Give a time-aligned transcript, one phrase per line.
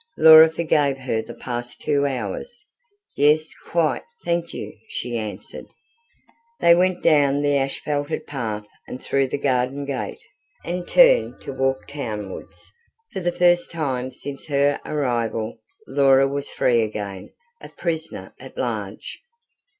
[0.17, 2.65] Laura forgave her the past two hours.
[3.15, 5.67] "Yes, quite, thank you," she answered.
[6.59, 10.17] They went down the asphalted path and through the garden gate,
[10.65, 12.71] and turned to walk townwards.
[13.13, 17.29] For the first time since her arrival Laura was free again
[17.61, 19.19] a prisoner at large.